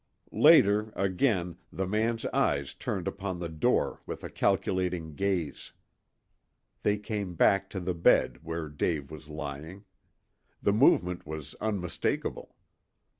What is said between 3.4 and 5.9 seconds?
door with a calculating gaze.